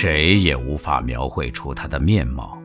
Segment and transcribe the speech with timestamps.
[0.00, 2.56] 谁也无法描绘出他的面貌，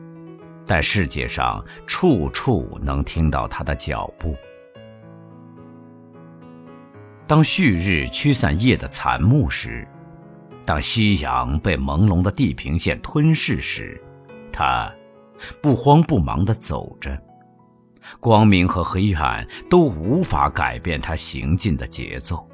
[0.64, 4.36] 但世界上处处能听到他的脚步。
[7.26, 9.84] 当旭日驱散夜的残暮时，
[10.64, 14.00] 当夕阳被朦胧的地平线吞噬时，
[14.52, 14.88] 他
[15.60, 17.20] 不慌不忙地走着，
[18.20, 22.48] 光明和黑暗都无法改变他行进的节奏。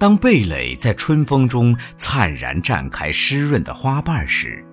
[0.00, 4.64] 当蓓蕾在春风中灿然绽开湿润的花瓣时，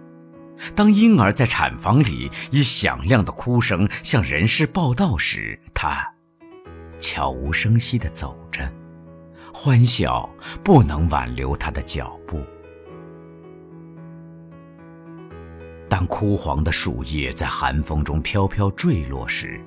[0.73, 6.01] 当婴儿在产房里以响亮的哭声向人世报道时，他
[6.97, 8.71] 悄无声息地走着，
[9.53, 10.29] 欢笑
[10.63, 12.41] 不能挽留他的脚步。
[15.89, 19.59] 当枯黄的树叶在寒风中飘飘坠落时，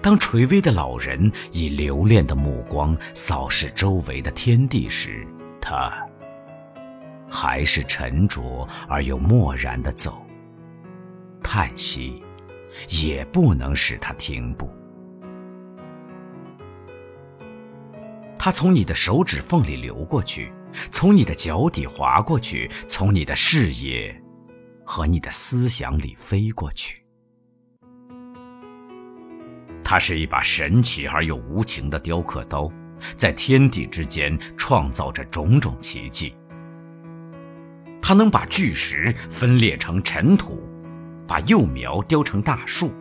[0.00, 5.26] 当垂危的老人以留恋的目光扫视周围的天地时，
[5.60, 5.92] 他
[7.30, 10.24] 还是沉着而又漠然地走。
[11.42, 12.22] 叹息
[12.88, 14.70] 也不能使他停步。
[18.38, 20.52] 他从你的手指缝里流过去，
[20.90, 24.14] 从你的脚底滑过去，从你的视野
[24.84, 27.02] 和你的思想里飞过去。
[29.90, 32.70] 它是一把神奇而又无情的雕刻刀，
[33.16, 36.34] 在天地之间创造着种种奇迹。
[38.02, 40.62] 它能把巨石分裂成尘土，
[41.26, 42.92] 把幼苗雕成大树，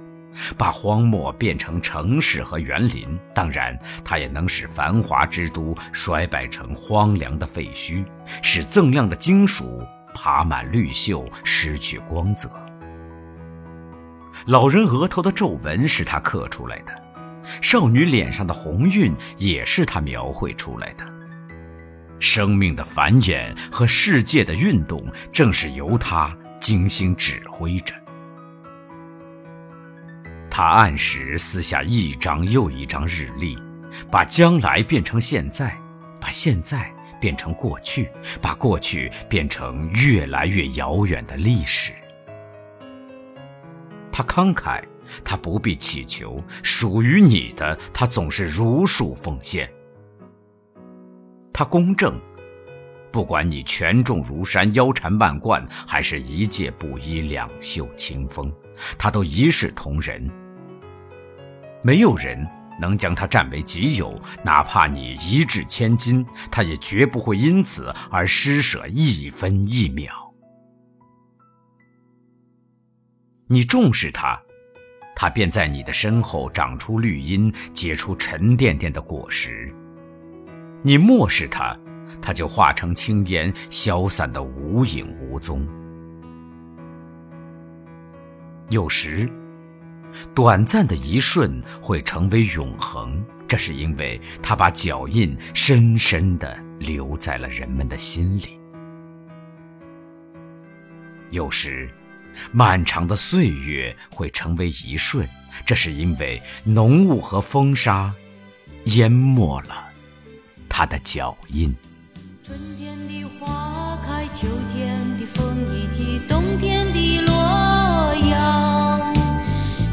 [0.58, 3.20] 把荒漠变成城市和园林。
[3.36, 8.06] 当然，它也能使繁华之都衰败成荒凉的废墟，
[8.42, 12.50] 使锃亮的金属爬满绿锈，失去光泽。
[14.48, 16.94] 老人额头的皱纹是他刻出来的，
[17.62, 21.06] 少女脸上的红晕也是他描绘出来的。
[22.18, 27.94] 生命的繁衍和世界的运动，正是由他精心指挥着。
[30.50, 33.60] 他按时撕下一张又一张日历，
[34.10, 35.78] 把将来变成现在，
[36.22, 38.10] 把现在变成过去，
[38.42, 41.92] 把过去变成越来越遥远的历史。
[44.18, 44.84] 他慷慨，
[45.24, 49.72] 他不必祈求，属于你的，他总是如数奉献。
[51.54, 52.20] 他公正，
[53.12, 58.52] 不管你权重如山、腰缠万贯，还是一介布衣、两袖清风，
[58.98, 60.28] 他都一视同仁。
[61.84, 62.44] 没有人
[62.82, 70.27] 能将他占为己有，哪怕你一掷千金，他也绝不会因此而施舍一分一秒。
[73.50, 74.38] 你重视它，
[75.16, 79.72] 它便在你的身后长出绿荫，结出沉甸甸的果实；
[80.82, 81.74] 你漠视它，
[82.22, 85.66] 它就化成青烟，消散的无影无踪。
[88.70, 89.30] 有时，
[90.36, 98.60] 短暂的一瞬会成为永恒，这是因为它把脚印深深地留在了人们的心里。
[101.32, 101.90] 有时。
[102.52, 105.28] 漫长的岁月会成为一瞬，
[105.66, 108.14] 这是因为浓雾和风沙
[108.86, 109.88] 淹没了
[110.70, 111.76] 他的脚印。
[112.44, 117.34] 春天的花开，秋天的风以及冬天的洛
[118.30, 119.14] 阳。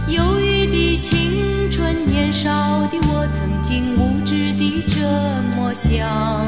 [0.08, 2.50] 忧郁的青春，年少
[2.88, 5.00] 的我曾经无知的这
[5.56, 6.44] 么想。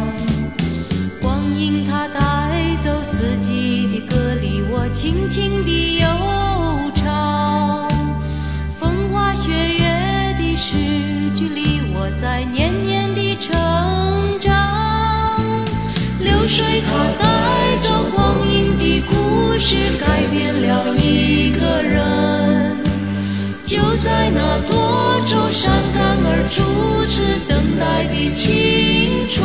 [1.20, 6.06] 光阴它带走四季的歌里，我轻轻地悠
[6.94, 7.88] 唱；
[8.78, 10.76] 风花雪月的诗
[11.34, 15.40] 句里，我在年年的成长。
[16.20, 16.46] 流。
[16.46, 22.76] 水它带走光阴的故事，改变了一个人。
[23.66, 29.44] 就在那多愁善感而初次等待的青春，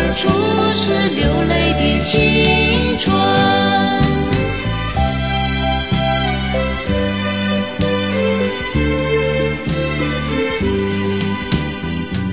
[0.00, 0.28] 而初
[0.76, 3.12] 次流泪的青春。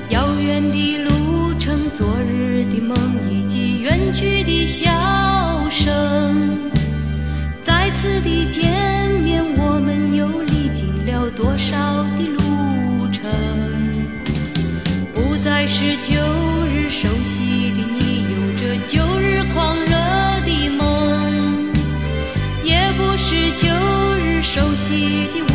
[0.09, 2.95] 遥远的路程，昨日的梦，
[3.31, 4.91] 以及远去的笑
[5.71, 6.69] 声。
[7.63, 13.23] 再次的见面，我们又历经了多少的路程？
[15.15, 16.13] 不再是旧
[16.67, 17.54] 日熟悉
[18.87, 19.91] 旧日狂热
[20.45, 21.73] 的梦，
[22.63, 23.67] 也不是旧
[24.21, 25.54] 日熟悉的我。